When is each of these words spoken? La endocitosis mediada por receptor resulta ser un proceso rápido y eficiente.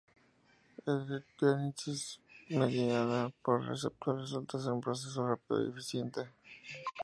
La 0.85 0.93
endocitosis 0.93 2.01
mediada 2.61 3.29
por 3.43 3.57
receptor 3.67 4.17
resulta 4.23 4.59
ser 4.59 4.71
un 4.71 4.81
proceso 4.81 5.27
rápido 5.27 5.63
y 5.63 5.69
eficiente. 5.69 6.27